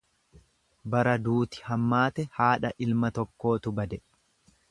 [0.93, 4.01] Bara duuti hammaate haadha ilma tokkootu bade.